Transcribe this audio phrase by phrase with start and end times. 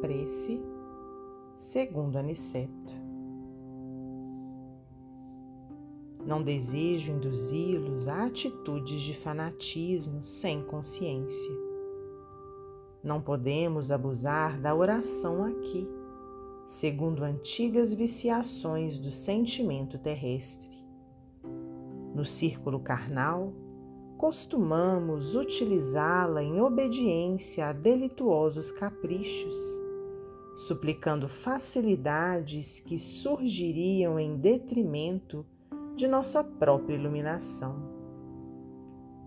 [0.00, 0.62] prece,
[1.58, 2.94] segundo Aniceto.
[6.24, 11.52] Não desejo induzi-los a atitudes de fanatismo sem consciência.
[13.02, 15.88] Não podemos abusar da oração aqui,
[16.66, 20.76] segundo antigas viciações do sentimento terrestre.
[22.12, 23.52] No círculo carnal,
[24.16, 29.56] costumamos utilizá-la em obediência a delituosos caprichos,
[30.54, 35.44] suplicando facilidades que surgiriam em detrimento
[35.94, 37.94] de nossa própria iluminação.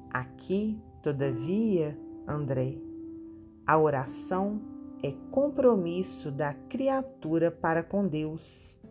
[0.10, 2.78] Aqui, todavia, André,
[3.66, 4.60] a oração
[5.04, 8.82] é compromisso da criatura para com Deus,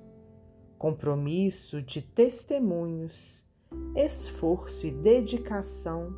[0.79, 3.48] compromisso de testemunhos
[3.95, 6.15] esforço e dedicação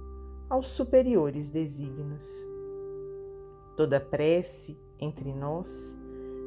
[0.48, 2.48] aos superiores desígnios.
[3.76, 5.96] Toda prece entre nós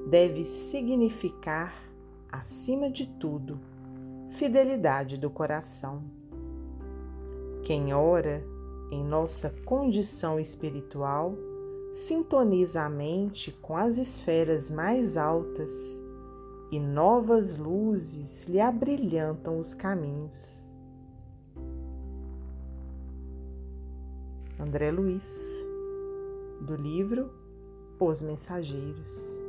[0.07, 1.73] deve significar,
[2.29, 3.59] acima de tudo,
[4.29, 6.03] fidelidade do coração.
[7.63, 8.45] Quem ora
[8.91, 11.35] em nossa condição espiritual
[11.93, 16.03] sintoniza a mente com as esferas mais altas
[16.71, 20.72] e novas luzes lhe abrilhantam os caminhos.
[24.59, 25.67] André Luiz,
[26.61, 27.31] do livro
[27.99, 29.43] Os Mensageiros,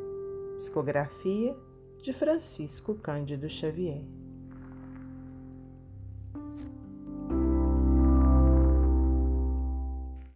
[0.57, 1.55] discografia
[2.01, 4.03] de Francisco Cândido Xavier.